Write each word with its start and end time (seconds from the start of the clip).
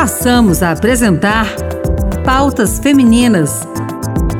passamos 0.00 0.62
a 0.62 0.70
apresentar 0.70 1.46
Pautas 2.24 2.78
Femininas: 2.78 3.50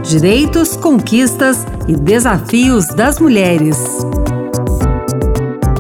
Direitos, 0.03 0.75
Conquistas 0.75 1.67
e 1.87 1.95
Desafios 1.95 2.87
das 2.87 3.19
Mulheres. 3.19 3.77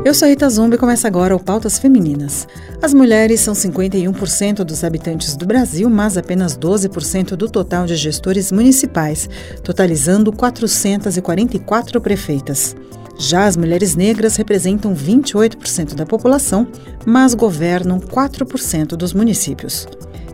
Eu 0.04 0.12
sou 0.12 0.28
Rita 0.28 0.50
Zumbi 0.50 0.74
e 0.74 0.78
começa 0.78 1.08
agora 1.08 1.34
o 1.34 1.40
Pautas 1.40 1.78
Femininas. 1.78 2.46
As 2.82 2.92
mulheres 2.92 3.40
são 3.40 3.54
51% 3.54 4.64
dos 4.64 4.84
habitantes 4.84 5.34
do 5.34 5.46
Brasil, 5.46 5.88
mas 5.88 6.18
apenas 6.18 6.58
12% 6.58 7.30
do 7.34 7.48
total 7.48 7.86
de 7.86 7.96
gestores 7.96 8.52
municipais, 8.52 9.30
totalizando 9.64 10.30
444 10.30 12.02
prefeitas. 12.02 12.76
Já 13.20 13.44
as 13.44 13.54
mulheres 13.54 13.94
negras 13.94 14.36
representam 14.36 14.94
28% 14.94 15.94
da 15.94 16.06
população, 16.06 16.66
mas 17.04 17.34
governam 17.34 18.00
4% 18.00 18.96
dos 18.96 19.12
municípios. 19.12 19.86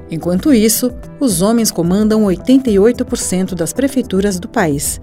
Enquanto 0.09 0.55
isso, 0.55 0.93
os 1.19 1.43
homens 1.43 1.73
comandam 1.73 2.23
88% 2.23 3.57
das 3.57 3.73
prefeituras 3.73 4.39
do 4.39 4.49
país. 4.49 5.01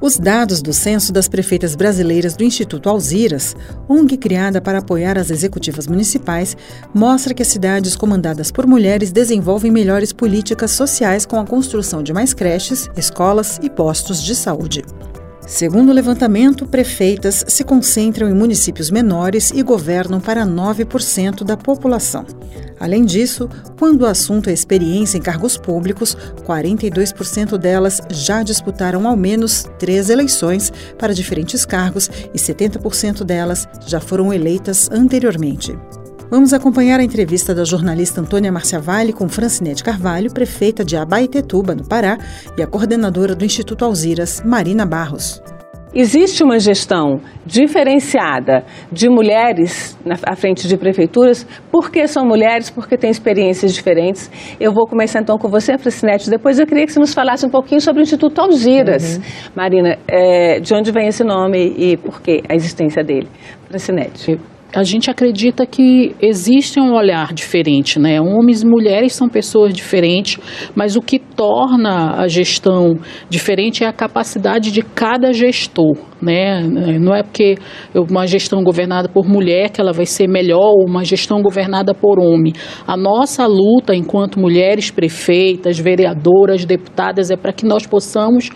Os 0.00 0.16
dados 0.16 0.62
do 0.62 0.72
Censo 0.72 1.12
das 1.12 1.26
Prefeitas 1.26 1.74
Brasileiras 1.74 2.36
do 2.36 2.44
Instituto 2.44 2.88
Alziras, 2.88 3.56
ONG 3.88 4.16
criada 4.16 4.60
para 4.60 4.78
apoiar 4.78 5.18
as 5.18 5.28
executivas 5.28 5.88
municipais, 5.88 6.56
mostra 6.94 7.34
que 7.34 7.42
as 7.42 7.48
cidades 7.48 7.96
comandadas 7.96 8.52
por 8.52 8.64
mulheres 8.64 9.10
desenvolvem 9.10 9.72
melhores 9.72 10.12
políticas 10.12 10.70
sociais 10.70 11.26
com 11.26 11.40
a 11.40 11.44
construção 11.44 12.00
de 12.00 12.12
mais 12.12 12.32
creches, 12.32 12.88
escolas 12.96 13.58
e 13.60 13.68
postos 13.68 14.22
de 14.22 14.36
saúde. 14.36 14.84
Segundo 15.46 15.90
o 15.90 15.92
levantamento, 15.92 16.66
prefeitas 16.66 17.44
se 17.46 17.64
concentram 17.64 18.28
em 18.28 18.34
municípios 18.34 18.90
menores 18.90 19.50
e 19.50 19.62
governam 19.62 20.18
para 20.18 20.46
9% 20.46 21.44
da 21.44 21.56
população. 21.56 22.24
Além 22.80 23.04
disso, 23.04 23.48
quando 23.78 24.02
o 24.02 24.06
assunto 24.06 24.48
é 24.48 24.52
experiência 24.52 25.18
em 25.18 25.22
cargos 25.22 25.56
públicos, 25.56 26.16
42% 26.46 27.58
delas 27.58 28.00
já 28.10 28.42
disputaram 28.42 29.06
ao 29.06 29.16
menos 29.16 29.66
três 29.78 30.08
eleições 30.08 30.72
para 30.98 31.14
diferentes 31.14 31.64
cargos 31.64 32.10
e 32.32 32.38
70% 32.38 33.22
delas 33.22 33.68
já 33.86 34.00
foram 34.00 34.32
eleitas 34.32 34.90
anteriormente. 34.90 35.76
Vamos 36.34 36.52
acompanhar 36.52 36.98
a 36.98 37.04
entrevista 37.04 37.54
da 37.54 37.62
jornalista 37.62 38.20
Antônia 38.20 38.50
Marcia 38.50 38.80
Vale 38.80 39.12
com 39.12 39.28
Francinete 39.28 39.84
Carvalho, 39.84 40.34
prefeita 40.34 40.84
de 40.84 40.96
Abaetetuba, 40.96 41.76
no 41.76 41.86
Pará, 41.86 42.18
e 42.58 42.60
a 42.60 42.66
coordenadora 42.66 43.36
do 43.36 43.44
Instituto 43.44 43.84
Alziras, 43.84 44.42
Marina 44.44 44.84
Barros. 44.84 45.40
Existe 45.94 46.42
uma 46.42 46.58
gestão 46.58 47.20
diferenciada 47.46 48.64
de 48.90 49.08
mulheres 49.08 49.96
na, 50.04 50.16
à 50.26 50.34
frente 50.34 50.66
de 50.66 50.76
prefeituras, 50.76 51.46
porque 51.70 52.08
são 52.08 52.26
mulheres, 52.26 52.68
porque 52.68 52.98
têm 52.98 53.10
experiências 53.10 53.72
diferentes. 53.72 54.28
Eu 54.58 54.72
vou 54.72 54.88
começar 54.88 55.20
então 55.20 55.38
com 55.38 55.48
você, 55.48 55.78
Francinete. 55.78 56.28
Depois 56.28 56.58
eu 56.58 56.66
queria 56.66 56.84
que 56.84 56.92
você 56.92 56.98
nos 56.98 57.14
falasse 57.14 57.46
um 57.46 57.48
pouquinho 57.48 57.80
sobre 57.80 58.00
o 58.00 58.02
Instituto 58.02 58.40
Algiras. 58.40 59.18
Uhum. 59.18 59.22
Marina, 59.54 59.98
é, 60.08 60.58
de 60.58 60.74
onde 60.74 60.90
vem 60.90 61.06
esse 61.06 61.22
nome 61.22 61.72
e 61.78 61.96
por 61.96 62.20
que 62.20 62.42
a 62.48 62.56
existência 62.56 63.04
dele? 63.04 63.28
Francinete 63.68 64.36
a 64.74 64.82
gente 64.82 65.10
acredita 65.10 65.64
que 65.66 66.14
existe 66.20 66.80
um 66.80 66.94
olhar 66.94 67.32
diferente, 67.32 67.98
né? 67.98 68.20
Homens 68.20 68.62
e 68.62 68.66
mulheres 68.66 69.12
são 69.12 69.28
pessoas 69.28 69.72
diferentes, 69.72 70.38
mas 70.74 70.96
o 70.96 71.00
que 71.00 71.18
torna 71.18 72.20
a 72.20 72.28
gestão 72.28 72.94
diferente 73.28 73.84
é 73.84 73.86
a 73.86 73.92
capacidade 73.92 74.72
de 74.72 74.82
cada 74.82 75.32
gestor, 75.32 75.96
né? 76.20 76.60
Não 77.00 77.14
é 77.14 77.22
porque 77.22 77.56
uma 77.94 78.26
gestão 78.26 78.62
governada 78.64 79.08
por 79.08 79.26
mulher 79.26 79.70
que 79.70 79.80
ela 79.80 79.92
vai 79.92 80.06
ser 80.06 80.28
melhor 80.28 80.72
ou 80.76 80.84
uma 80.88 81.04
gestão 81.04 81.40
governada 81.40 81.94
por 81.94 82.18
homem. 82.18 82.52
A 82.86 82.96
nossa 82.96 83.46
luta 83.46 83.94
enquanto 83.94 84.40
mulheres 84.40 84.90
prefeitas, 84.90 85.78
vereadoras, 85.78 86.64
deputadas 86.64 87.30
é 87.30 87.36
para 87.36 87.52
que 87.52 87.64
nós 87.64 87.86
possamos 87.86 88.50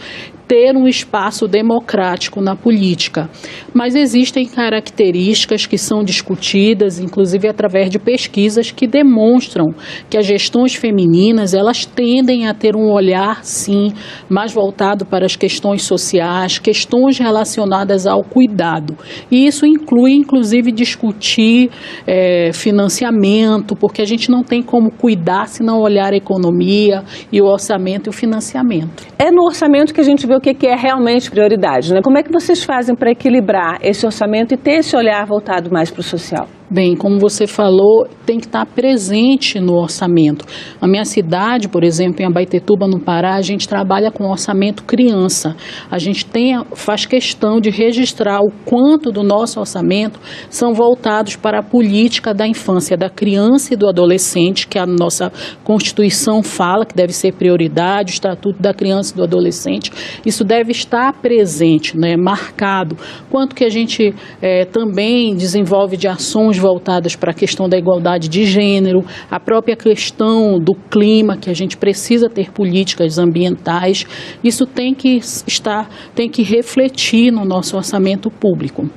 ter 0.49 0.75
um 0.75 0.89
espaço 0.89 1.47
democrático 1.47 2.41
na 2.41 2.57
política. 2.57 3.29
Mas 3.75 3.95
existem 3.95 4.47
características 4.47 5.67
que 5.67 5.77
são 5.77 6.03
discutidas, 6.03 6.99
inclusive 6.99 7.47
através 7.47 7.91
de 7.91 7.99
pesquisas 7.99 8.71
que 8.71 8.87
demonstram 8.87 9.67
que 10.09 10.17
as 10.17 10.25
gestões 10.25 10.75
femininas, 10.75 11.53
elas 11.53 11.85
tendem 11.85 12.49
a 12.49 12.55
ter 12.55 12.75
um 12.75 12.91
olhar 12.91 13.45
sim 13.45 13.93
mais 14.29 14.51
voltado 14.51 15.05
para 15.05 15.27
as 15.27 15.37
questões 15.37 15.83
sociais, 15.83 16.59
questões 16.59 17.19
relacionadas 17.19 18.07
ao 18.07 18.25
cuidado. 18.25 18.97
E 19.31 19.47
isso 19.47 19.67
inclui 19.67 20.13
inclusive 20.13 20.73
discutir 20.73 21.71
é, 22.07 22.53
financiamento, 22.55 23.77
porque 23.77 24.01
a 24.01 24.07
gente 24.07 24.31
não 24.31 24.43
tem 24.43 24.63
como 24.63 24.91
cuidar 24.91 25.47
se 25.49 25.63
não 25.63 25.79
olhar 25.81 26.15
a 26.15 26.17
economia 26.17 27.05
e 27.31 27.43
o 27.43 27.45
orçamento 27.45 28.07
e 28.07 28.11
o 28.11 28.13
financiamento. 28.13 29.07
É 29.19 29.31
no 29.31 29.45
orçamento 29.45 29.93
que 29.93 30.01
a 30.01 30.05
gente 30.05 30.27
vê 30.27 30.38
o 30.39 30.41
que 30.41 30.67
é 30.67 30.77
realmente 30.77 31.31
prioridade. 31.31 31.93
Né? 31.93 32.01
Como 32.03 32.17
é 32.19 32.23
que 32.23 32.33
vocês 32.33 32.65
fazem 32.65 32.95
para 32.95 33.11
equilibrar 33.11 33.79
esse 33.83 34.07
orçamento 34.07 34.55
e 34.55 34.57
ter 34.57 34.79
esse 34.79 34.97
olhar 34.97 35.27
voltado 35.27 35.71
mais 35.71 35.91
para 35.91 36.01
o 36.01 36.05
social? 36.05 36.58
Bem, 36.71 36.95
como 36.95 37.19
você 37.19 37.47
falou, 37.47 38.07
tem 38.27 38.39
que 38.39 38.45
estar 38.45 38.67
presente 38.67 39.59
no 39.59 39.73
orçamento. 39.73 40.45
A 40.79 40.87
minha 40.87 41.07
cidade, 41.07 41.67
por 41.67 41.83
exemplo, 41.83 42.21
em 42.21 42.27
Abaetetuba, 42.27 42.87
no 42.87 43.01
Pará, 43.01 43.37
a 43.37 43.41
gente 43.41 43.67
trabalha 43.67 44.11
com 44.11 44.29
orçamento 44.29 44.85
criança. 44.85 45.57
A 45.91 45.99
gente 45.99 46.27
tem, 46.27 46.63
faz 46.75 47.07
questão 47.07 47.59
de 47.59 47.71
registrar 47.71 48.41
o 48.41 48.53
quanto 48.67 49.11
do 49.11 49.23
nosso 49.23 49.59
orçamento 49.59 50.21
são 50.51 50.75
voltados 50.75 51.37
para 51.37 51.61
a 51.61 51.63
política 51.63 52.35
da 52.35 52.47
infância, 52.47 52.99
da 52.99 53.09
criança 53.09 53.73
e 53.73 53.77
do 53.77 53.89
adolescente, 53.89 54.69
que 54.69 54.79
a 54.79 54.85
nossa 54.85 55.33
Constituição 55.65 56.43
fala 56.43 56.85
que 56.85 56.95
deve 56.95 57.15
ser 57.15 57.33
prioridade, 57.33 58.13
o 58.13 58.15
Estatuto 58.15 58.61
da 58.61 58.75
Criança 58.75 59.15
e 59.15 59.17
do 59.17 59.23
Adolescente. 59.23 59.91
Isso 60.27 60.45
deve 60.45 60.73
estar 60.73 61.15
presente, 61.15 61.97
né, 61.97 62.15
marcado. 62.15 62.95
Quanto 63.31 63.57
que 63.57 63.65
a 63.65 63.71
gente 63.71 64.15
é, 64.43 64.67
também 64.67 65.35
desenvolve 65.35 65.97
de 65.97 66.07
ações 66.07 66.58
voltadas 66.59 67.17
para 67.17 67.31
a 67.31 67.35
questão 67.35 67.69
da 67.69 67.79
igualdade 67.79 68.29
de 68.29 68.45
gênero, 68.45 69.05
a 69.31 69.39
própria 69.39 69.77
questão 69.77 70.59
do 70.59 70.75
clima, 70.75 71.37
que 71.37 71.49
a 71.49 71.55
gente 71.55 71.77
precisa 71.77 72.29
ter 72.29 72.51
políticas 72.53 73.19
ambientais. 73.19 74.05
Isso 74.43 74.67
tem 74.67 74.95
que 74.95 75.21
estar, 75.47 75.89
tem 76.15 76.29
que 76.29 76.43
refletir 76.43 77.31
no 77.31 77.45
nosso 77.45 77.77
orçamento 77.77 78.31
público. 78.31 78.89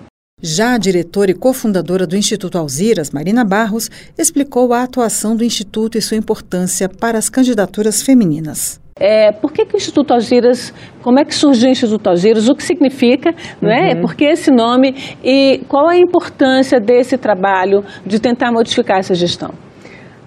Já 0.44 0.73
a 0.73 0.77
diretora 0.79 1.29
e 1.29 1.35
cofundadora 1.35 2.07
do 2.07 2.17
Instituto 2.17 2.57
Alziras, 2.57 3.11
Marina 3.11 3.45
Barros, 3.45 3.91
explicou 4.17 4.73
a 4.73 4.81
atuação 4.81 5.35
do 5.35 5.43
Instituto 5.43 5.99
e 5.99 6.01
sua 6.01 6.17
importância 6.17 6.89
para 6.89 7.19
as 7.19 7.29
candidaturas 7.29 8.01
femininas. 8.01 8.81
É, 9.03 9.31
por 9.31 9.51
que, 9.51 9.66
que 9.66 9.75
o 9.75 9.78
Instituto 9.78 10.13
Algiras, 10.13 10.72
como 11.01 11.19
é 11.19 11.25
que 11.25 11.34
surgiu 11.34 11.69
o 11.69 11.72
Instituto 11.72 12.07
Algiras, 12.07 12.47
o 12.47 12.53
que 12.53 12.62
significa, 12.62 13.34
é? 13.63 13.95
Uhum. 13.95 14.01
Por 14.01 14.13
que 14.13 14.25
esse 14.25 14.51
nome 14.51 14.94
e 15.23 15.62
qual 15.67 15.89
a 15.89 15.97
importância 15.97 16.79
desse 16.79 17.17
trabalho 17.17 17.84
de 18.06 18.19
tentar 18.19 18.51
modificar 18.51 19.00
essa 19.00 19.16
gestão? 19.16 19.56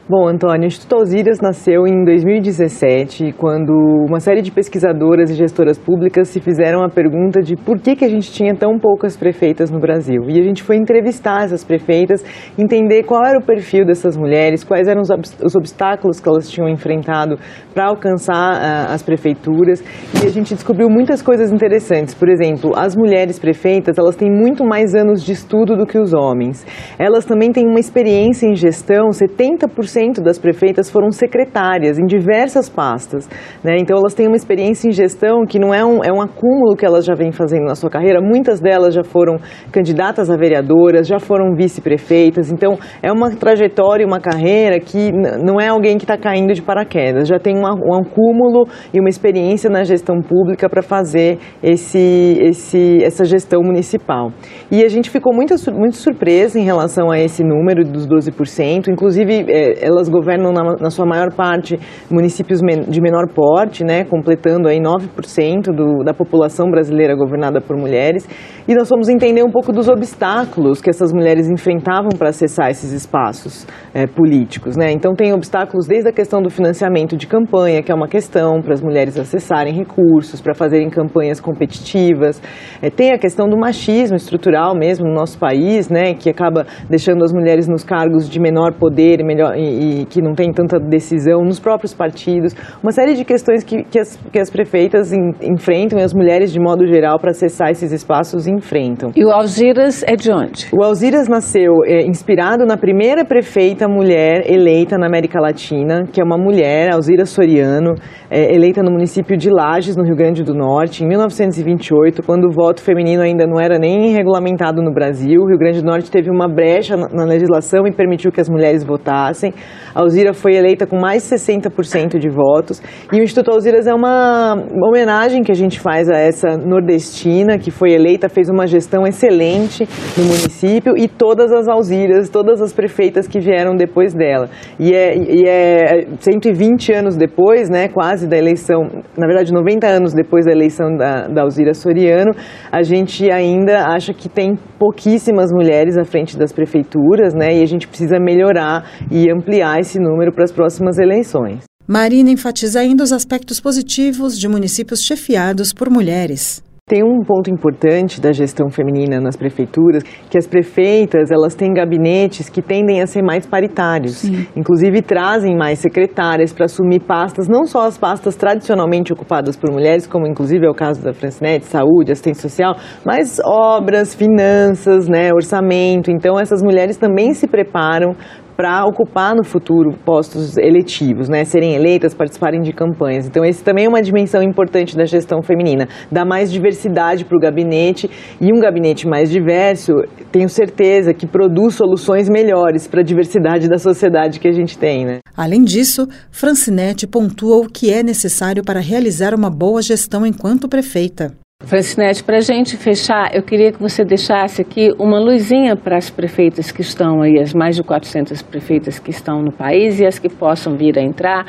Bom, 0.07 0.29
Antônio, 0.29 0.65
o 0.65 0.67
Instituto 0.67 0.97
Alzírias 0.97 1.41
nasceu 1.41 1.87
em 1.87 2.05
2017, 2.05 3.33
quando 3.39 3.73
uma 4.07 4.21
série 4.21 4.43
de 4.43 4.53
pesquisadoras 4.53 5.31
e 5.31 5.35
gestoras 5.35 5.79
públicas 5.79 6.29
se 6.29 6.41
fizeram 6.41 6.85
a 6.85 6.91
pergunta 6.91 7.41
de 7.41 7.57
por 7.57 7.81
que, 7.81 7.97
que 7.97 8.05
a 8.05 8.09
gente 8.11 8.31
tinha 8.31 8.55
tão 8.55 8.79
poucas 8.79 9.17
prefeitas 9.17 9.71
no 9.71 9.81
Brasil. 9.81 10.25
E 10.29 10.39
a 10.39 10.43
gente 10.43 10.63
foi 10.63 10.77
entrevistar 10.77 11.45
essas 11.45 11.65
prefeitas, 11.65 12.23
entender 12.59 13.05
qual 13.05 13.25
era 13.25 13.39
o 13.39 13.43
perfil 13.43 13.87
dessas 13.87 14.15
mulheres, 14.15 14.63
quais 14.63 14.89
eram 14.89 15.01
os 15.01 15.57
obstáculos 15.57 16.21
que 16.21 16.29
elas 16.29 16.51
tinham 16.51 16.69
enfrentado 16.69 17.39
para 17.73 17.87
alcançar 17.87 18.57
uh, 18.57 18.93
as 18.93 19.03
prefeituras. 19.03 19.83
E 20.23 20.27
a 20.27 20.31
gente 20.31 20.53
descobriu 20.53 20.91
muitas 20.91 21.23
coisas 21.23 21.51
interessantes. 21.51 22.13
Por 22.13 22.29
exemplo, 22.29 22.73
as 22.77 22.95
mulheres 22.95 23.39
prefeitas, 23.39 23.97
elas 23.97 24.17
têm 24.17 24.31
muito 24.31 24.67
mais 24.67 24.95
anos 24.95 25.25
de 25.25 25.33
estudo 25.33 25.75
do 25.75 25.87
que 25.87 25.99
os 25.99 26.13
homens. 26.13 26.67
Elas 26.99 27.25
também 27.25 27.51
têm 27.51 27.67
uma 27.67 27.81
experiência 27.81 28.47
em 28.47 28.55
gestão, 28.55 29.09
70% 29.09 29.94
100% 29.95 30.23
das 30.23 30.39
prefeitas 30.39 30.91
foram 30.91 31.11
secretárias 31.11 31.99
em 31.99 32.07
diversas 32.07 32.69
pastas. 32.69 33.29
Né? 33.63 33.77
Então, 33.81 33.99
elas 33.99 34.15
têm 34.15 34.27
uma 34.27 34.37
experiência 34.37 34.89
em 34.89 34.93
gestão 34.93 35.45
que 35.47 35.59
não 35.59 35.73
é 35.73 35.85
um, 35.85 36.03
é 36.05 36.13
um 36.13 36.21
acúmulo 36.21 36.77
que 36.77 36.85
elas 36.85 37.05
já 37.05 37.15
vêm 37.15 37.33
fazendo 37.33 37.65
na 37.65 37.75
sua 37.75 37.91
carreira. 37.91 38.21
Muitas 38.21 38.61
delas 38.61 38.95
já 38.95 39.05
foram 39.05 39.37
candidatas 39.71 40.31
a 40.31 40.37
vereadoras, 40.37 41.07
já 41.07 41.19
foram 41.19 41.55
vice-prefeitas. 41.55 42.53
Então, 42.53 42.79
é 43.03 43.13
uma 43.13 43.31
trajetória, 43.31 44.07
uma 44.07 44.21
carreira 44.21 44.79
que 44.81 45.11
não 45.43 45.61
é 45.61 45.69
alguém 45.69 45.97
que 45.97 46.05
está 46.05 46.17
caindo 46.17 46.53
de 46.53 46.63
paraquedas. 46.63 47.29
Já 47.29 47.39
tem 47.39 47.57
uma, 47.57 47.75
um 47.75 47.95
acúmulo 47.95 48.67
e 48.93 49.01
uma 49.01 49.09
experiência 49.09 49.71
na 49.71 49.85
gestão 49.85 50.21
pública 50.21 50.69
para 50.69 50.83
fazer 50.83 51.39
esse, 51.63 52.39
esse, 52.41 53.03
essa 53.03 53.25
gestão 53.25 53.63
municipal. 53.63 54.31
E 54.71 54.85
a 54.85 54.89
gente 54.89 55.11
ficou 55.11 55.35
muito, 55.35 55.55
muito 55.73 55.97
surpresa 55.97 56.59
em 56.59 56.65
relação 56.65 57.11
a 57.11 57.19
esse 57.19 57.43
número 57.43 57.85
dos 57.85 58.07
12%. 58.07 58.89
Inclusive, 58.89 59.45
é, 59.49 59.84
elas 59.85 60.09
governam, 60.09 60.53
na, 60.53 60.77
na, 60.81 60.91
sua 60.91 61.05
maior 61.05 61.33
parte, 61.35 61.79
municípios 62.11 62.61
de 62.61 63.01
menor 63.01 63.29
porte, 63.35 63.85
né, 63.85 64.05
completando 64.05 64.69
aí 64.69 64.81
9% 64.81 65.75
do, 65.75 66.03
da 66.05 66.15
população 66.15 66.71
brasileira 66.71 67.15
governada 67.15 67.61
por 67.61 67.77
mulheres. 67.77 68.27
E 68.67 68.75
nós 68.75 68.89
vamos 68.89 69.11
entender 69.11 69.43
um 69.43 69.51
pouco 69.51 69.73
dos 69.73 69.91
obstáculos 69.91 70.81
que 70.81 70.89
essas 70.89 71.13
mulheres 71.13 71.51
enfrentavam 71.51 72.09
para 72.17 72.31
acessar 72.31 72.71
esses 72.71 72.93
espaços 72.93 73.67
é, 73.93 74.07
políticos. 74.07 74.75
Né? 74.75 74.91
Então, 74.91 75.15
tem 75.15 75.35
obstáculos 75.35 75.87
desde 75.87 76.09
a 76.09 76.13
questão 76.13 76.41
do 76.41 76.49
financiamento 76.49 77.15
de 77.15 77.27
campanha, 77.27 77.83
que 77.83 77.93
é 77.93 77.95
uma 77.95 78.09
questão 78.09 78.63
para 78.63 78.73
as 78.73 78.81
mulheres 78.81 79.19
acessarem 79.19 79.75
recursos, 79.75 80.41
para 80.41 80.55
fazerem 80.55 80.89
campanhas 80.89 81.41
competitivas. 81.41 82.41
É, 82.81 82.89
tem 82.89 83.13
a 83.13 83.19
questão 83.19 83.51
do 83.51 83.59
machismo 83.59 84.17
estrutural 84.17 84.75
mesmo 84.75 85.07
no 85.07 85.13
nosso 85.13 85.39
país, 85.39 85.91
né, 85.91 86.15
que 86.15 86.31
acaba 86.31 86.65
deixando 86.89 87.23
as 87.23 87.35
mulheres 87.35 87.69
nos 87.69 87.85
cargos 87.85 88.31
de 88.31 88.41
menor 88.41 88.73
poder 88.73 89.21
e, 89.21 89.25
melhor, 89.25 89.59
e, 89.59 90.01
e 90.01 90.05
que 90.07 90.23
não 90.23 90.33
tem 90.33 90.51
tanta 90.51 90.79
decisão 90.81 91.45
nos 91.45 91.61
próprios 91.61 91.93
partidos. 91.93 92.55
Uma 92.83 92.93
série 92.93 93.15
de 93.15 93.27
questões 93.27 93.63
que, 93.63 93.85
que, 93.85 93.99
as, 93.99 94.17
que 94.33 94.39
as 94.39 94.49
prefeitas 94.49 95.13
enfrentam 95.13 95.99
e 95.99 96.03
as 96.03 96.15
mulheres, 96.15 96.51
de 96.51 96.59
modo 96.59 96.87
geral, 96.87 97.19
para 97.19 97.33
acessar 97.33 97.69
esses 97.69 97.93
espaços 97.93 98.54
enfrentam. 98.55 99.11
E 99.15 99.25
o 99.25 99.31
Alziras 99.31 100.03
é 100.07 100.17
de 100.17 100.33
onde? 100.33 100.69
O 100.73 100.83
Alziras 100.83 101.29
nasceu 101.29 101.85
é, 101.85 102.07
inspirado 102.07 102.65
na 102.65 102.77
primeira 102.77 103.25
prefeita 103.25 103.89
mulher 103.89 104.51
eleita 104.51 104.97
na 104.97 105.07
América 105.07 105.41
Latina, 105.41 106.05
que 106.13 106.21
é 106.21 106.25
uma 106.25 106.39
mulher, 106.39 106.93
Alzira 106.93 107.27
Soriano, 107.27 107.95
é, 108.31 108.55
eleita 108.55 108.83
no 108.83 108.91
município 108.91 109.37
de 109.37 109.51
Lages, 109.51 109.97
no 109.97 110.05
Rio 110.05 110.17
Grande 110.17 110.43
do 110.43 110.55
Norte, 110.55 111.05
em 111.05 111.09
1928, 111.09 112.23
quando 112.23 112.47
o 112.47 112.53
voto 112.53 112.81
feminino 112.81 113.23
ainda 113.23 113.47
não 113.47 113.61
era 113.61 113.79
nem 113.79 114.13
regulamentado 114.13 114.83
no 114.83 114.93
Brasil. 114.93 115.41
O 115.43 115.49
Rio 115.49 115.59
Grande 115.59 115.81
do 115.81 115.87
Norte 115.87 116.11
teve 116.11 116.31
uma 116.31 116.49
brecha 116.49 116.97
na, 116.97 117.09
na 117.09 117.25
legislação 117.25 117.87
e 117.87 117.93
permitiu 117.93 118.33
que 118.33 118.41
as 118.41 118.49
mulheres 118.49 118.85
votassem. 118.85 119.53
A 119.95 120.01
Alzira 120.01 120.33
foi 120.33 120.55
eleita 120.55 120.87
com 120.87 120.99
mais 120.99 121.23
de 121.23 121.37
60% 121.37 122.19
de 122.19 122.29
votos. 122.29 122.83
E 123.13 123.21
o 123.21 123.23
Instituto 123.23 123.51
Alziras 123.51 123.87
é 123.87 123.95
uma 123.95 124.57
homenagem 124.89 125.43
que 125.43 125.53
a 125.53 125.55
gente 125.55 125.79
faz 125.81 126.09
a 126.09 126.17
essa 126.17 126.57
nordestina 126.57 127.59
que 127.59 127.71
foi 127.71 127.93
eleita, 127.93 128.29
fez 128.29 128.44
uma 128.49 128.67
gestão 128.67 129.07
excelente 129.07 129.89
no 130.17 130.25
município 130.25 130.95
e 130.97 131.09
todas 131.09 131.53
as 131.53 131.69
Alziras, 131.69 132.29
todas 132.29 132.61
as 132.61 132.73
prefeitas 132.73 133.27
que 133.27 133.39
vieram 133.39 133.75
depois 133.77 134.15
dela. 134.15 134.49
E 134.79 134.93
é, 134.93 135.17
e 135.17 135.49
é 135.49 136.07
120 136.19 136.93
anos 136.93 137.17
depois, 137.17 137.69
né, 137.69 137.89
quase 137.89 138.27
da 138.27 138.37
eleição, 138.37 138.83
na 139.17 139.27
verdade 139.27 139.53
90 139.53 139.87
anos 139.87 140.13
depois 140.13 140.45
da 140.45 140.53
eleição 140.53 140.97
da, 140.97 141.27
da 141.29 141.43
Alzira 141.43 141.75
Soriano, 141.75 142.33
a 142.71 142.83
gente 142.83 143.31
ainda 143.31 143.87
acha 143.87 144.13
que 144.13 144.29
tem 144.29 144.57
pouquíssimas 144.79 145.51
mulheres 145.53 145.97
à 145.97 146.05
frente 146.05 146.37
das 146.39 146.53
prefeituras, 146.53 147.35
né, 147.35 147.59
e 147.59 147.63
a 147.63 147.67
gente 147.67 147.87
precisa 147.87 148.19
melhorar 148.19 148.85
e 149.11 149.31
ampliar 149.31 149.79
esse 149.79 149.99
número 149.99 150.33
para 150.33 150.45
as 150.45 150.53
próximas 150.53 150.99
eleições. 150.99 151.65
Marina 151.87 152.31
enfatiza 152.31 152.81
ainda 152.81 153.05
os 153.05 153.13
aspectos 153.13 153.61
positivos 153.61 154.39
de 154.39 154.49
municípios 154.49 155.03
chefiados 155.03 155.71
por 155.71 155.91
mulheres. 155.91 156.64
Tem 156.87 157.03
um 157.03 157.23
ponto 157.23 157.49
importante 157.51 158.21
da 158.21 158.31
gestão 158.31 158.69
feminina 158.69 159.19
nas 159.19 159.39
prefeituras, 159.39 160.03
que 160.29 160.37
as 160.37 160.47
prefeitas, 160.47 161.31
elas 161.31 161.55
têm 161.55 161.73
gabinetes 161.73 162.51
que 162.51 162.61
tendem 162.61 163.01
a 163.01 163.07
ser 163.07 163.23
mais 163.23 163.47
paritários. 163.47 164.17
Sim. 164.17 164.47
Inclusive 164.55 165.01
trazem 165.01 165.57
mais 165.57 165.79
secretárias 165.79 166.53
para 166.53 166.67
assumir 166.67 167.01
pastas, 167.01 167.49
não 167.49 167.65
só 167.65 167.87
as 167.87 167.97
pastas 167.97 168.37
tradicionalmente 168.37 169.15
ocupadas 169.15 169.57
por 169.57 169.73
mulheres, 169.73 170.07
como 170.07 170.27
inclusive 170.27 170.67
é 170.67 170.69
o 170.69 170.75
caso 170.75 171.03
da 171.03 171.15
Francinete, 171.15 171.65
saúde, 171.65 172.13
assistência 172.13 172.43
social, 172.43 172.77
mas 173.03 173.41
obras, 173.43 174.15
finanças, 174.15 175.09
né, 175.09 175.31
orçamento. 175.33 176.11
Então 176.11 176.39
essas 176.39 176.63
mulheres 176.63 176.99
também 176.99 177.33
se 177.33 177.47
preparam 177.47 178.15
para 178.57 178.85
ocupar 178.85 179.35
no 179.35 179.45
futuro 179.45 179.93
postos 180.05 180.57
eletivos, 180.57 181.29
né, 181.29 181.45
serem 181.45 181.75
eleitas, 181.75 182.15
participarem 182.15 182.61
de 182.61 182.73
campanhas. 182.73 183.27
Então, 183.27 183.45
esse 183.45 183.63
também 183.63 183.87
é 183.87 183.89
uma 183.89 184.03
dimensão 184.03 184.43
importante 184.43 184.97
da 184.97 185.05
gestão 185.05 185.43
feminina, 185.43 185.89
dar 186.11 186.25
mais 186.25 186.51
diversidade 186.51 187.25
para 187.25 187.37
o 187.37 187.41
gabinete 187.41 188.11
e 188.41 188.53
um 188.53 188.61
gabinete 188.61 189.07
mais 189.07 189.31
diverso, 189.31 189.93
tenho 190.31 190.49
certeza 190.49 191.13
que 191.13 191.27
produz 191.27 191.75
soluções 191.75 192.29
melhores 192.29 192.87
para 192.87 193.01
a 193.01 193.05
diversidade 193.05 193.69
da 193.69 193.79
sociedade 193.79 194.41
que 194.41 194.49
a 194.49 194.53
gente 194.53 194.79
tem. 194.79 195.05
Né? 195.05 195.19
Além 195.37 195.63
disso, 195.63 196.09
Francinete 196.31 197.07
pontua 197.07 197.57
o 197.57 197.69
que 197.69 197.93
é 197.93 198.03
necessário 198.03 198.63
para 198.63 198.81
realizar 198.81 199.35
uma 199.35 199.51
boa 199.51 199.83
gestão 199.83 200.25
enquanto 200.27 200.69
prefeita. 200.69 201.44
Francinete, 201.67 202.23
para 202.23 202.37
a 202.37 202.41
gente 202.41 202.77
fechar, 202.77 203.35
eu 203.35 203.43
queria 203.43 203.73
que 203.73 203.81
você 203.81 204.05
deixasse 204.05 204.61
aqui 204.61 204.91
uma 204.99 205.19
luzinha 205.19 205.75
para 205.75 205.97
as 205.97 206.11
prefeitas 206.11 206.71
que 206.71 206.83
estão 206.83 207.23
aí, 207.23 207.41
as 207.41 207.55
mais 207.55 207.77
de 207.77 207.83
400 207.83 208.43
prefeitas 208.43 208.99
que 208.99 209.11
estão 209.11 209.43
no 209.43 209.51
país 209.51 209.99
e 209.99 210.07
as 210.07 210.19
que 210.19 210.29
possam 210.29 210.77
vir 210.77 210.99
a 210.99 211.03
entrar. 211.03 211.47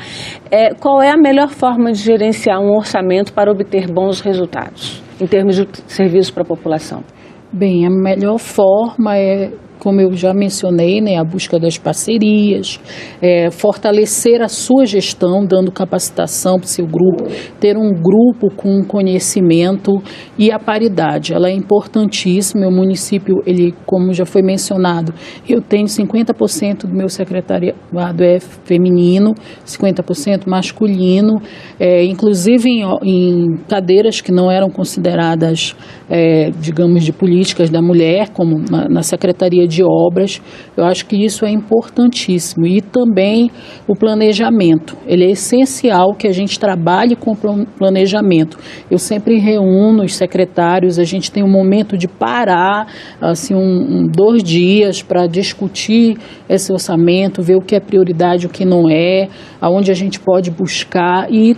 É, 0.50 0.74
qual 0.74 1.02
é 1.02 1.10
a 1.10 1.16
melhor 1.16 1.48
forma 1.48 1.92
de 1.92 1.98
gerenciar 1.98 2.60
um 2.60 2.74
orçamento 2.74 3.32
para 3.32 3.50
obter 3.50 3.86
bons 3.92 4.20
resultados, 4.20 5.02
em 5.20 5.26
termos 5.26 5.56
de 5.56 5.68
serviço 5.86 6.32
para 6.32 6.42
a 6.42 6.46
população? 6.46 7.04
Bem, 7.52 7.86
a 7.86 7.90
melhor 7.90 8.38
forma 8.38 9.16
é 9.16 9.50
como 9.78 10.00
eu 10.00 10.12
já 10.12 10.32
mencionei, 10.32 11.00
né, 11.00 11.16
a 11.16 11.24
busca 11.24 11.58
das 11.58 11.78
parcerias, 11.78 12.80
é, 13.20 13.50
fortalecer 13.50 14.42
a 14.42 14.48
sua 14.48 14.86
gestão, 14.86 15.44
dando 15.44 15.70
capacitação 15.70 16.56
para 16.56 16.64
o 16.64 16.68
seu 16.68 16.86
grupo, 16.86 17.24
ter 17.60 17.76
um 17.76 17.90
grupo 17.92 18.54
com 18.56 18.82
conhecimento 18.84 19.92
e 20.38 20.50
a 20.50 20.58
paridade. 20.58 21.32
Ela 21.32 21.48
é 21.48 21.52
importantíssima. 21.52 22.66
O 22.66 22.72
município, 22.72 23.36
ele, 23.46 23.74
como 23.84 24.12
já 24.12 24.24
foi 24.24 24.42
mencionado, 24.42 25.12
eu 25.48 25.60
tenho 25.60 25.86
50% 25.86 26.86
do 26.86 26.94
meu 26.94 27.08
secretariado 27.08 27.76
é 28.20 28.38
feminino, 28.40 29.34
50% 29.64 30.46
masculino, 30.46 31.40
é, 31.78 32.04
inclusive 32.04 32.68
em, 32.68 32.82
em, 33.02 33.56
cadeiras 33.68 34.20
que 34.20 34.32
não 34.32 34.50
eram 34.50 34.68
consideradas, 34.68 35.74
é, 36.08 36.50
digamos, 36.60 37.04
de 37.04 37.12
políticas 37.12 37.70
da 37.70 37.80
mulher, 37.80 38.30
como 38.30 38.58
na, 38.58 38.88
na 38.88 39.02
secretaria 39.02 39.65
de 39.66 39.82
obras. 39.82 40.40
Eu 40.76 40.84
acho 40.84 41.06
que 41.06 41.16
isso 41.16 41.44
é 41.44 41.50
importantíssimo. 41.50 42.66
E 42.66 42.80
também 42.80 43.50
o 43.86 43.94
planejamento. 43.94 44.96
Ele 45.06 45.24
é 45.24 45.30
essencial 45.30 46.14
que 46.14 46.26
a 46.26 46.32
gente 46.32 46.58
trabalhe 46.58 47.16
com 47.16 47.34
planejamento. 47.78 48.58
Eu 48.90 48.98
sempre 48.98 49.38
reúno 49.38 50.04
os 50.04 50.14
secretários, 50.14 50.98
a 50.98 51.04
gente 51.04 51.30
tem 51.30 51.42
um 51.42 51.50
momento 51.50 51.96
de 51.96 52.08
parar, 52.08 52.86
assim, 53.20 53.54
um, 53.54 53.58
um 53.58 54.06
dois 54.06 54.42
dias 54.42 55.02
para 55.02 55.26
discutir 55.26 56.16
esse 56.48 56.72
orçamento, 56.72 57.42
ver 57.42 57.56
o 57.56 57.60
que 57.60 57.74
é 57.74 57.80
prioridade, 57.80 58.46
o 58.46 58.50
que 58.50 58.64
não 58.64 58.88
é, 58.90 59.28
aonde 59.60 59.90
a 59.90 59.94
gente 59.94 60.18
pode 60.20 60.50
buscar 60.50 61.30
e 61.30 61.56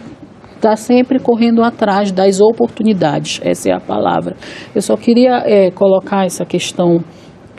está 0.58 0.74
sempre 0.76 1.18
correndo 1.20 1.62
atrás 1.62 2.10
das 2.10 2.40
oportunidades, 2.40 3.40
essa 3.44 3.70
é 3.70 3.72
a 3.72 3.80
palavra. 3.80 4.36
Eu 4.74 4.82
só 4.82 4.96
queria 4.96 5.42
é, 5.46 5.70
colocar 5.70 6.26
essa 6.26 6.44
questão 6.44 7.02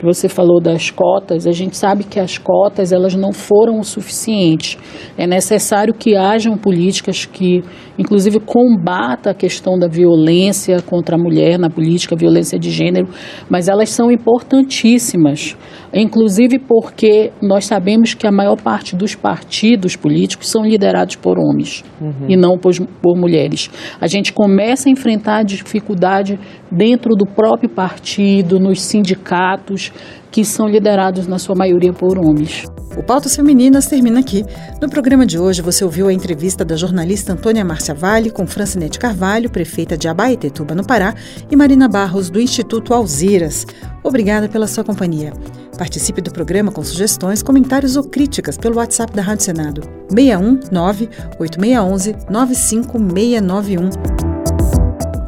que 0.00 0.06
você 0.06 0.30
falou 0.30 0.62
das 0.62 0.90
cotas, 0.90 1.46
a 1.46 1.52
gente 1.52 1.76
sabe 1.76 2.04
que 2.04 2.18
as 2.18 2.38
cotas 2.38 2.90
elas 2.90 3.14
não 3.14 3.32
foram 3.32 3.78
o 3.78 3.84
suficiente. 3.84 4.78
É 5.18 5.26
necessário 5.26 5.92
que 5.92 6.16
hajam 6.16 6.56
políticas 6.56 7.26
que, 7.26 7.62
inclusive, 7.98 8.40
combata 8.40 9.32
a 9.32 9.34
questão 9.34 9.78
da 9.78 9.88
violência 9.88 10.80
contra 10.80 11.16
a 11.16 11.18
mulher 11.18 11.58
na 11.58 11.68
política, 11.68 12.16
violência 12.16 12.58
de 12.58 12.70
gênero, 12.70 13.08
mas 13.50 13.68
elas 13.68 13.90
são 13.90 14.10
importantíssimas, 14.10 15.54
inclusive 15.92 16.58
porque 16.58 17.30
nós 17.42 17.66
sabemos 17.66 18.14
que 18.14 18.26
a 18.26 18.32
maior 18.32 18.56
parte 18.56 18.96
dos 18.96 19.14
partidos 19.14 19.96
políticos 19.96 20.48
são 20.48 20.64
liderados 20.64 21.16
por 21.16 21.38
homens 21.38 21.84
uhum. 22.00 22.26
e 22.26 22.38
não 22.38 22.56
por, 22.56 22.72
por 23.02 23.18
mulheres. 23.18 23.68
A 24.00 24.06
gente 24.06 24.32
começa 24.32 24.88
a 24.88 24.92
enfrentar 24.92 25.42
dificuldade 25.42 26.38
dentro 26.72 27.14
do 27.14 27.26
próprio 27.26 27.68
partido, 27.68 28.58
nos 28.58 28.80
sindicatos, 28.80 29.89
que 30.30 30.44
são 30.44 30.68
liderados 30.68 31.26
na 31.26 31.38
sua 31.38 31.54
maioria 31.54 31.92
por 31.92 32.18
homens. 32.18 32.64
O 32.96 33.02
Pautas 33.02 33.36
Femininas 33.36 33.86
termina 33.86 34.20
aqui. 34.20 34.44
No 34.80 34.88
programa 34.88 35.24
de 35.24 35.38
hoje, 35.38 35.62
você 35.62 35.84
ouviu 35.84 36.08
a 36.08 36.12
entrevista 36.12 36.64
da 36.64 36.76
jornalista 36.76 37.32
Antônia 37.32 37.64
Márcia 37.64 37.94
Vale 37.94 38.30
com 38.30 38.46
Francinete 38.46 38.98
Carvalho, 38.98 39.48
prefeita 39.48 39.96
de 39.96 40.08
Abaetetuba, 40.08 40.74
no 40.74 40.84
Pará, 40.84 41.14
e 41.50 41.56
Marina 41.56 41.88
Barros, 41.88 42.30
do 42.30 42.40
Instituto 42.40 42.92
Alziras. 42.92 43.66
Obrigada 44.02 44.48
pela 44.48 44.66
sua 44.66 44.82
companhia. 44.82 45.32
Participe 45.78 46.20
do 46.20 46.32
programa 46.32 46.72
com 46.72 46.82
sugestões, 46.82 47.42
comentários 47.42 47.96
ou 47.96 48.04
críticas 48.04 48.58
pelo 48.58 48.76
WhatsApp 48.76 49.14
da 49.14 49.22
Rádio 49.22 49.44
Senado 49.44 49.82
619 50.10 51.08
8611 51.38 52.16
95691. 52.28 54.29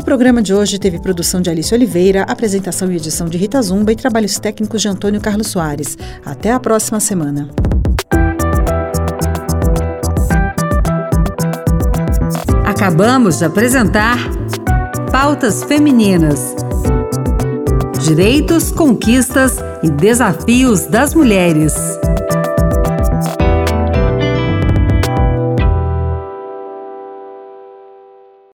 O 0.02 0.04
programa 0.04 0.42
de 0.42 0.52
hoje 0.52 0.80
teve 0.80 0.99
produção 0.99 1.40
de 1.40 1.49
Alice 1.49 1.73
Oliveira, 1.73 2.25
apresentação 2.25 2.90
e 2.90 2.97
edição 2.97 3.28
de 3.28 3.38
Rita 3.38 3.62
Zumba 3.62 3.92
e 3.92 3.97
trabalhos 3.97 4.37
técnicos 4.37 4.82
de 4.82 4.88
Antônio 4.88 5.21
Carlos 5.21 5.47
Soares. 5.47 5.97
Até 6.26 6.50
a 6.50 6.59
próxima 6.59 6.99
semana. 6.99 7.49
Acabamos 12.66 13.38
de 13.38 13.44
apresentar 13.44 14.18
Pautas 15.12 15.62
Femininas 15.62 16.56
Direitos, 18.04 18.73
conquistas 18.73 19.59
e 19.85 19.88
desafios 19.88 20.85
das 20.87 21.14
mulheres. 21.14 21.73